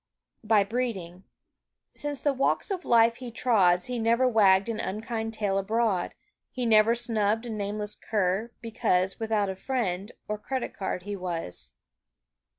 By 0.43 0.63
breeding. 0.63 1.25
Since 1.93 2.23
the 2.23 2.33
walks 2.33 2.71
of 2.71 2.85
life 2.85 3.17
he 3.17 3.29
trod 3.29 3.83
He 3.83 3.99
never 3.99 4.27
wagged 4.27 4.67
an 4.67 4.79
unkind 4.79 5.35
tale 5.35 5.59
abroad, 5.59 6.15
He 6.49 6.65
never 6.65 6.95
snubbed 6.95 7.45
a 7.45 7.51
nameless 7.51 7.93
cur 7.93 8.51
because 8.61 9.19
Without 9.19 9.47
a 9.47 9.55
friend 9.55 10.11
or 10.27 10.39
credit 10.39 10.73
card 10.73 11.03
he 11.03 11.15
was. 11.15 11.73